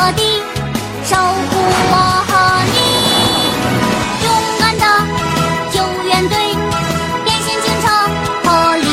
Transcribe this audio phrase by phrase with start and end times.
[0.00, 0.22] 落地，
[1.04, 1.52] 守护
[1.92, 1.94] 我
[2.26, 2.32] 和
[2.72, 2.78] 你。
[4.24, 4.26] 勇
[4.58, 4.84] 敢的
[5.70, 5.76] 救
[6.08, 6.34] 援队，
[7.22, 7.86] 变形警车，
[8.42, 8.88] 破例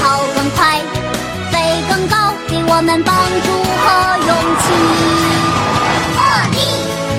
[0.00, 0.02] 跑
[0.34, 0.82] 更快，
[1.52, 1.54] 飞
[1.88, 3.14] 更高，给我们帮
[3.44, 3.46] 助
[3.82, 3.86] 和
[4.26, 4.64] 勇气。
[6.16, 6.18] 破
[6.50, 6.58] 例，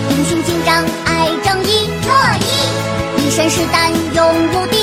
[0.10, 2.46] 英雄警长爱正义，破例，
[3.26, 4.20] 一身是胆勇
[4.52, 4.83] 无敌，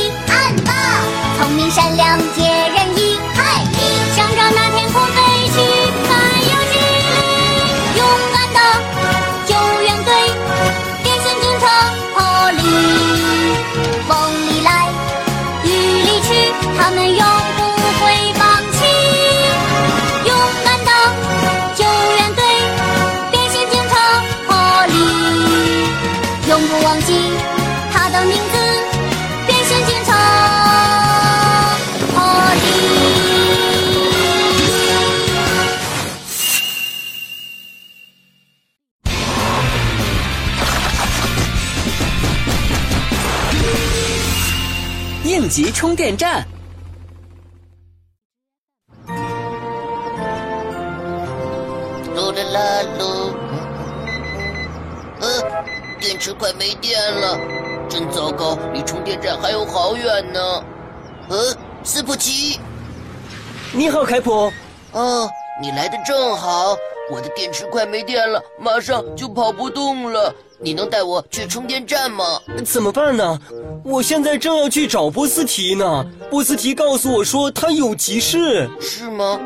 [45.41, 46.47] 应急充电站。
[52.15, 53.33] 噜啦啦噜，
[55.19, 55.65] 呃，
[55.99, 57.39] 电池快没电了，
[57.89, 60.63] 真糟糕，离充电站还有好远呢。
[61.31, 62.61] 呃，斯普奇，
[63.73, 64.53] 你好，凯普。
[64.93, 65.27] 哦，
[65.63, 66.77] 你来的正好，
[67.11, 70.35] 我的电池快没电了，马上就跑不动了。
[70.59, 72.25] 你能带我去充电站吗？
[72.65, 73.41] 怎么办呢？
[73.83, 76.05] 我现在正要去找波斯提呢。
[76.31, 78.69] 波斯提告诉我说他有急事。
[78.81, 79.41] 是吗？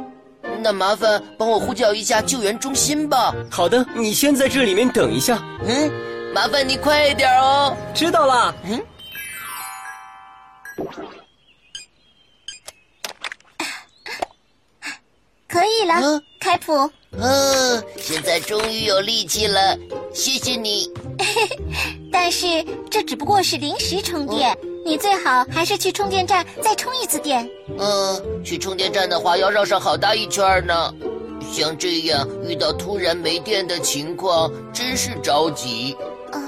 [0.60, 3.34] 那麻烦帮我呼叫一下救援中心吧。
[3.50, 5.42] 好的，你先在这里面等一下。
[5.64, 5.90] 嗯，
[6.34, 7.76] 麻烦你快一点哦。
[7.94, 8.54] 知道了。
[8.64, 8.82] 嗯，
[15.92, 16.90] 嗯开普。
[17.20, 19.78] 呃，现在终于有力气了，
[20.12, 20.90] 谢谢你。
[22.10, 27.48] 但是这只不过是临时充电，你最好还是去充电站再充一次电。
[27.78, 30.92] 呃，去充电站的话要绕上好大一圈呢。
[31.52, 35.96] 像这样遇到突然没电的情况，真是着急。
[36.32, 36.40] 呃，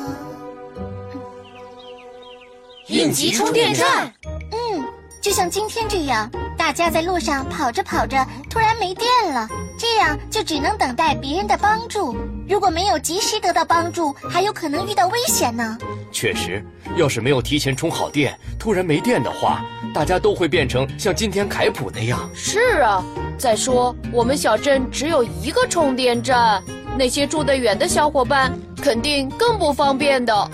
[2.89, 4.13] 应急充电站。
[4.25, 4.85] 嗯，
[5.23, 8.17] 就像今天这样，大家在路上跑着跑着，
[8.56, 9.47] 突然没电了，
[9.78, 12.17] 这样就只能等待别人的帮助。
[12.49, 15.77] 如果没有及时得到帮助，还有可能遇到危险呢。
[16.11, 16.65] 确实，
[16.97, 19.62] 要是没有提前充好电，突然没电的话，
[19.93, 22.19] 大家都会变成像今天凯普那样。
[22.34, 23.05] 是啊，
[23.37, 26.65] 再说我们小镇只有一个充电站，
[26.97, 30.50] 那些住得远的小伙伴肯定更不方便的。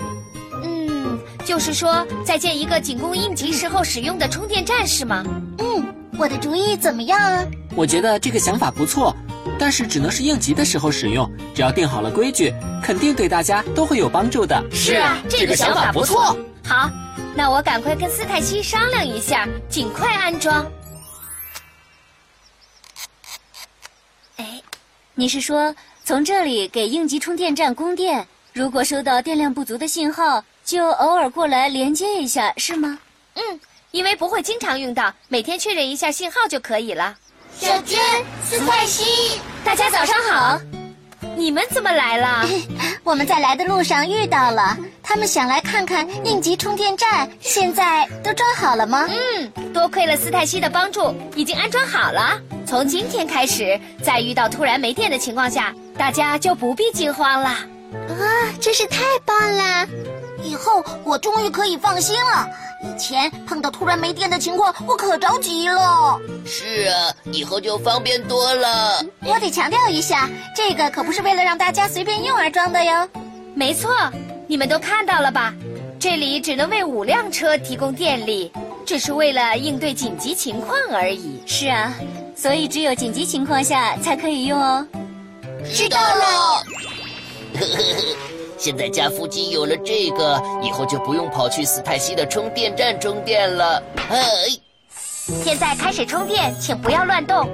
[0.61, 5.23] 嗯，就是说再建一个仅供应急时候使用的充电站是吗？
[5.59, 5.85] 嗯，
[6.17, 7.45] 我的主意怎么样啊？
[7.75, 9.15] 我觉得这个想法不错，
[9.57, 11.29] 但是只能是应急的时候使用。
[11.53, 12.53] 只要定好了规矩，
[12.83, 14.63] 肯定对大家都会有帮助的。
[14.71, 16.37] 是啊，这个想法不错。
[16.63, 16.89] 好，
[17.35, 20.65] 那我赶快跟斯泰西商量一下，尽快安装。
[24.37, 24.61] 哎，
[25.15, 25.75] 你是说
[26.05, 28.25] 从这里给应急充电站供电？
[28.53, 32.99] 如果收到电量不足的信号，就偶尔过来连接一下，是吗？
[33.33, 33.59] 嗯，
[33.93, 37.15] 因为不会经常用到，每天确认一下信号就可以了。
[37.59, 37.99] 小娟、
[38.43, 40.59] 斯泰西，大家早上好，
[41.35, 42.43] 你们怎么来了？
[43.05, 49.07] 我们在来的路上遇到了，他们想来看看应急充电站，现在都装好了吗？
[49.07, 52.41] 嗯，多亏了斯泰西的帮助，已经安装好了。
[52.65, 57.49] 从今天开始，在遇到突然没电的情况下，大家就不必惊慌了。
[57.49, 58.17] 啊，
[58.59, 59.87] 真是太棒了！
[60.41, 62.49] 以后我终于可以放心了。
[62.83, 66.19] 以前碰到突然没电的情况，我可着急了。
[66.45, 69.01] 是啊，以后就方便多了。
[69.25, 73.09] 我得强调一下，这个可不是为了让大家随便用而装的哟。
[73.55, 73.89] 没错，
[74.47, 75.53] 你们都看到了吧？
[75.99, 78.51] 这里只能为五辆车提供电力，
[78.85, 81.41] 只是为了应对紧急情况而已。
[81.45, 81.93] 是啊，
[82.35, 84.85] 所以只有紧急情况下才可以用哦。
[85.73, 86.63] 知道了。
[88.63, 93.83] 现在家附近有了这个，以后就不用跑去斯泰西的充电站充电了。
[94.09, 94.23] 哎，
[95.43, 97.45] 现在开始充电，请不要乱动。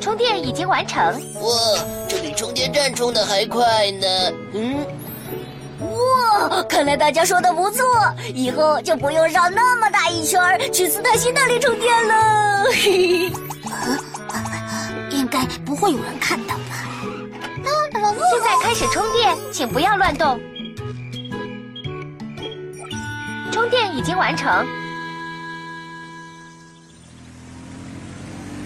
[0.00, 0.98] 充电已经完成。
[1.42, 1.50] 哇，
[2.08, 4.08] 这比充电站充的还快呢。
[4.54, 4.86] 嗯，
[5.80, 7.84] 哇，看来大家说的不错，
[8.34, 10.40] 以后就不用绕那么大一圈
[10.72, 12.64] 去斯泰西那里充电了。
[12.72, 13.32] 嘿嘿。
[15.10, 16.54] 应该不会有人看到
[18.66, 20.40] 开始充电，请不要乱动。
[23.52, 24.66] 充电已经完成。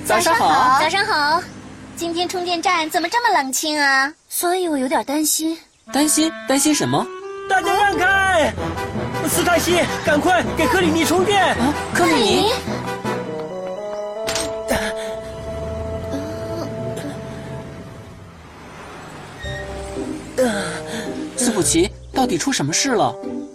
[0.06, 0.80] 早上好。
[0.80, 1.42] 早上好。
[1.96, 4.10] 今天充电站怎么这么冷清啊？
[4.26, 5.54] 所以我有点担心。
[5.92, 6.32] 担心？
[6.48, 7.06] 担心什么？
[7.46, 8.50] 大家让开！
[9.28, 11.54] 斯泰西，赶快给克里尼充电！
[11.56, 12.52] 啊，克里尼。
[21.36, 23.14] 斯普奇，到底出什么事了？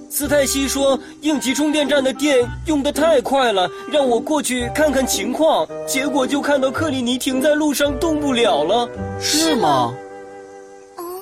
[0.10, 5.68] 斯泰西说，应急充电站的电用的太快了，让我过去看看情况。
[5.86, 8.90] 结果就看到克里尼停在路上动不了了。
[9.20, 9.94] 是吗？
[10.98, 11.22] 嗯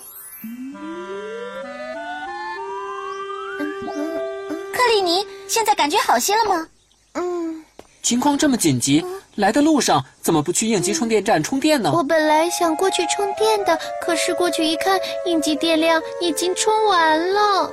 [4.71, 6.67] 克里尼，现在感觉好些了吗？
[7.13, 7.63] 嗯。
[8.03, 9.03] 情况这么紧急，
[9.35, 11.91] 来的路上怎么不去应急充电站充电呢？
[11.93, 17.69] 我本来想过去充电的，可是过去一看，应急电量已经充完了。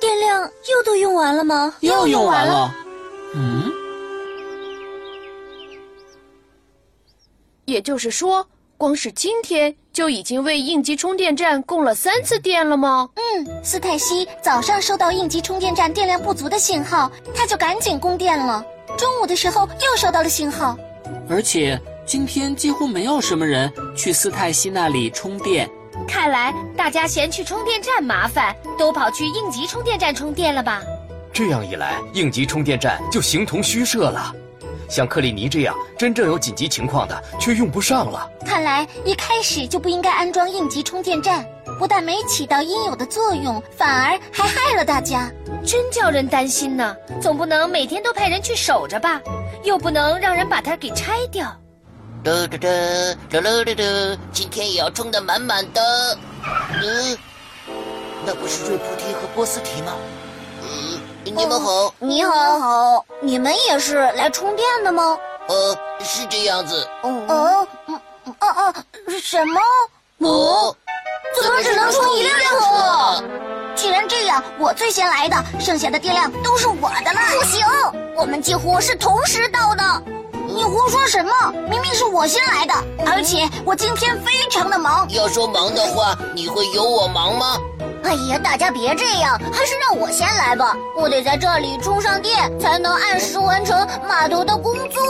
[0.00, 1.74] 电量又都用完了吗？
[1.80, 2.74] 又用完了。
[3.34, 3.70] 嗯。
[7.66, 13.08] 也就是说，光是今天就已经为应急充电站供了三次电了吗？
[13.14, 18.64] 嗯，斯泰西早上收到应急充电站电量不足的信号，他就赶紧供电了。
[18.98, 20.76] 中午的时候又收到了信号，
[21.28, 25.68] 而且今天几乎没有什么人去斯泰西那里充电。
[26.08, 30.82] 看来大家嫌去充电站麻烦，都跑去应急充电站充电了吧？
[31.32, 34.34] 这样一来，应急充电站就形同虚设了。
[34.88, 38.30] 像克里尼这样真正有紧急情况的，却用不上了。
[38.44, 41.42] 看来一开始就不应该安装应急充电站，
[41.78, 45.30] 不但没起到应有的作用，反而还害了大家，
[45.64, 46.94] 真叫人担心呢。
[47.22, 49.18] 总不能每天都派人去守着吧？
[49.62, 51.46] 又不能让人把它给拆掉。
[52.24, 52.66] 嘟嘟嘟，
[53.30, 53.82] 嘟噜嘟嘟，
[54.32, 56.18] 今天也要充的满满的。
[56.82, 57.18] 嗯，
[58.24, 59.92] 那不是瑞菩提和波斯提吗？
[60.62, 61.94] 嗯，你们好。
[61.98, 63.04] 你好，好。
[63.20, 65.18] 你们也是来充电的吗？
[65.48, 66.88] 呃，是这样子。
[67.02, 67.66] 哦，哦，
[68.24, 68.74] 哦哦，
[69.20, 69.60] 什么？
[70.18, 70.76] 哦，
[71.40, 73.24] 怎么只能充一辆车？
[73.74, 77.20] 既然这样，我最先来的，剩下的电量都是我的了。
[77.32, 77.66] 不行，
[78.16, 79.82] 我们几乎是同时到的。
[80.46, 81.32] 你胡说什么？
[81.68, 82.74] 明明是我先来的，
[83.06, 85.08] 而且我今天非常的忙。
[85.10, 87.56] 要说忙的话，你会有我忙吗？
[88.04, 90.76] 哎呀，大家别这样，还是让我先来吧。
[90.96, 95.00] 我得在这里充上电，才能按时完成码头的工作。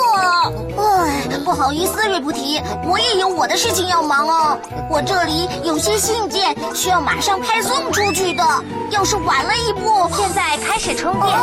[0.79, 4.59] 哎，不好意思，瑞布提，我也有我的事情要忙哦。
[4.89, 8.45] 我这里有些信件需要马上派送出去的，
[8.91, 11.37] 要是晚了一步，现在开始充电，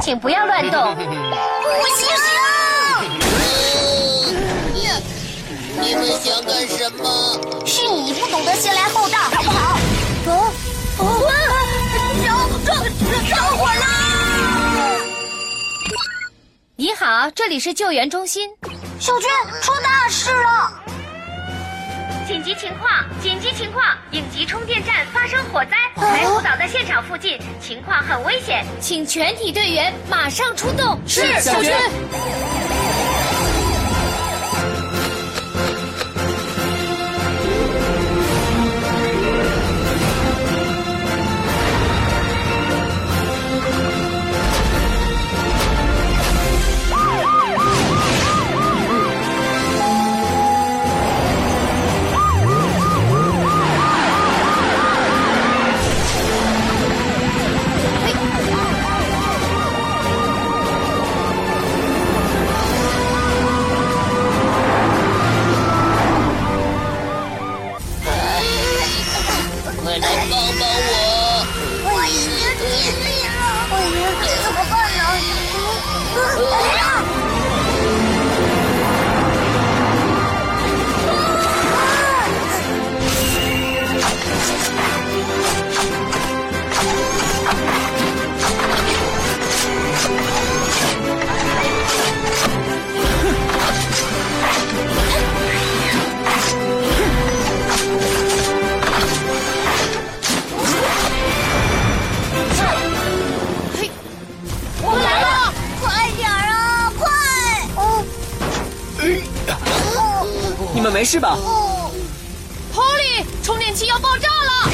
[0.00, 0.94] 请不要乱动。
[0.94, 1.00] 不
[1.96, 2.08] 行。
[5.80, 7.40] 你们想干什么？
[7.64, 9.78] 是你不懂得先来后到，好不好？
[10.26, 10.52] 哦
[10.98, 11.02] 哦！
[12.24, 12.28] 着
[12.66, 12.74] 着
[13.28, 13.84] 着火了！
[16.76, 18.50] 你好，这里是救援中心。
[19.00, 19.30] 小军，
[19.62, 20.72] 出大事了！
[22.28, 22.90] 紧急情况！
[23.22, 23.96] 紧急情况！
[24.10, 31.00] 应急充电站发生火灾，排湖岛在现场附近，情况很危险，请全体队员马上出动。
[31.06, 31.74] 是，小娟。
[111.08, 111.38] 事吧
[112.70, 114.70] ？Polly，充电器要爆炸了！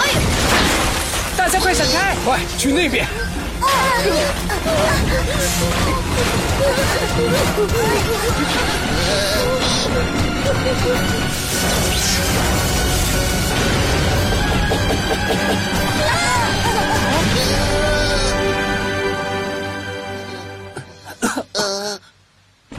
[0.00, 0.10] 哎，
[1.36, 2.16] 大家快闪开！
[2.24, 3.06] 快去那边！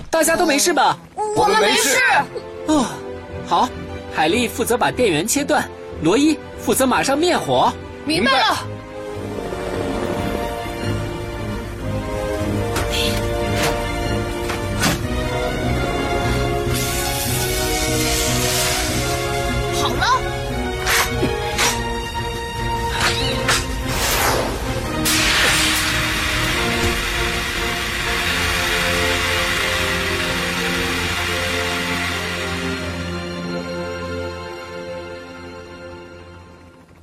[0.10, 0.98] 大家都没事吧？
[1.36, 2.00] 我们没事。
[2.68, 2.86] 哦，
[3.46, 3.70] 好，
[4.14, 5.70] 海莉负责把电源切断，
[6.02, 7.72] 罗伊负责马上灭火。
[8.06, 8.58] 明白了。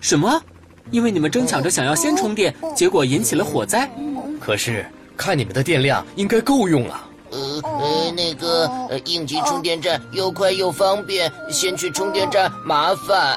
[0.03, 0.39] 什么？
[0.91, 3.89] 因为你们争抢着想要先充电，结果引起了火灾。
[4.41, 4.85] 可是
[5.17, 7.09] 看你们的电量应该够用了。
[7.31, 13.35] 呃呃，那个呃，应急充电站又快又方便，先去充电站麻烦。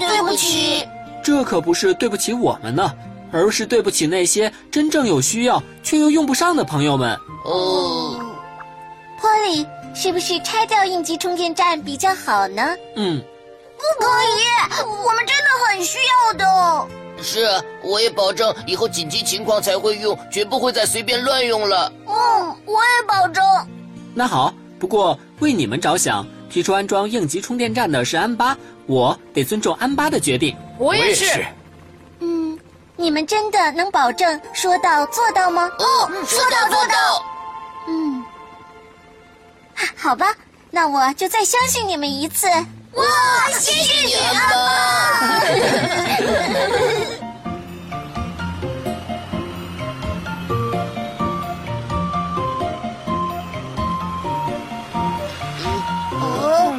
[0.00, 0.84] 对不起，
[1.22, 2.90] 这可不是对不起我们呢，
[3.30, 7.16] 而是对不起那些真正有需要却又用不上的朋友们。
[7.44, 8.18] 哦，
[9.20, 12.62] 波利，是不是拆掉应急充电站比较好呢？
[12.96, 13.22] 嗯，
[13.78, 16.88] 不可以，我们真的很需要的。
[17.22, 21.92] 是啊，我也保证以后紧急情况才会用，绝不会再随便乱用了。
[22.06, 23.42] 嗯，我也保证。
[24.14, 28.56] 那好，不过为你们着想，提出安装应急充电站的是安巴，
[28.86, 30.56] 我得尊重安巴的决定。
[30.78, 31.44] 我也是。
[32.20, 32.58] 嗯，
[32.96, 35.70] 你们真的能保证说到做到吗？
[35.78, 37.24] 哦，说到做到。
[37.88, 38.24] 嗯，
[39.96, 40.34] 好吧，
[40.70, 42.46] 那我就再相信你们一次。
[42.94, 43.04] 哇，
[43.58, 44.54] 谢谢你，安巴。
[56.20, 56.72] 哦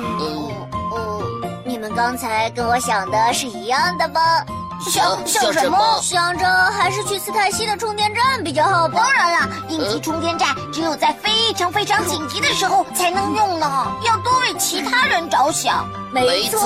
[0.91, 1.23] 哦，
[1.65, 4.45] 你们刚才跟我想的是一样的吧？
[4.89, 5.99] 想想什么？
[6.01, 9.01] 想着还是去斯泰西的充电站比较好吧。
[9.03, 15.87] 当然了，应急充电站只有在非常非常紧急的时候才能用呢，要多为其他人着想。
[16.11, 16.59] 没错。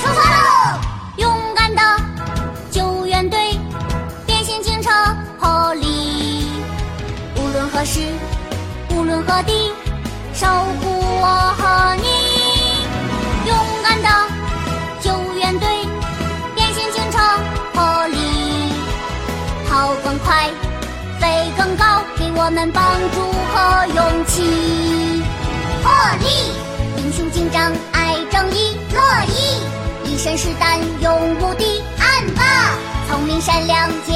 [0.00, 0.78] 出发喽！
[1.16, 1.82] 勇敢的
[2.70, 3.58] 救援队，
[4.26, 4.90] 变形警车
[5.38, 6.46] 破例，
[7.36, 8.00] 无论何时，
[8.90, 9.72] 无论何地，
[10.32, 10.46] 守
[10.80, 10.89] 护
[19.90, 20.48] 跑更快，
[21.18, 21.84] 飞更高，
[22.16, 23.20] 给我们帮助
[23.50, 25.20] 和勇气。
[25.82, 26.54] 破例，
[26.96, 29.58] 英雄警长爱正义，乐意。
[30.04, 32.70] 一身是胆，勇无敌，暗吧，
[33.08, 34.14] 聪明善良，接